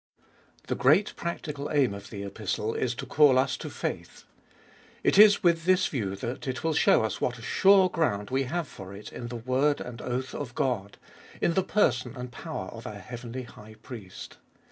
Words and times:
THE 0.65 0.73
great 0.73 1.15
practical 1.15 1.69
aim 1.69 1.93
of 1.93 2.09
the 2.09 2.23
Epistle 2.23 2.73
is 2.73 2.95
to 2.95 3.05
call 3.05 3.37
us 3.37 3.55
to 3.57 3.69
faith. 3.69 4.23
It 5.03 5.19
is 5.19 5.43
with 5.43 5.65
this 5.65 5.85
view 5.85 6.15
that 6.15 6.47
it 6.47 6.63
will 6.63 6.73
show 6.73 7.03
us 7.03 7.21
what 7.21 7.37
a 7.37 7.43
sure 7.43 7.87
ground 7.87 8.31
we 8.31 8.45
have 8.45 8.67
for 8.67 8.95
it 8.95 9.13
in 9.13 9.27
the 9.27 9.35
word 9.35 9.79
and 9.79 10.01
oath 10.01 10.33
of 10.33 10.55
God, 10.55 10.97
in 11.39 11.53
the 11.53 11.61
person 11.61 12.15
and 12.15 12.31
power 12.31 12.69
of 12.69 12.87
our 12.87 12.95
heavenly 12.97 13.43
High 13.43 13.75
Priest. 13.75 14.37